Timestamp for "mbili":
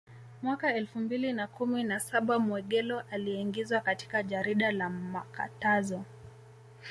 0.99-1.33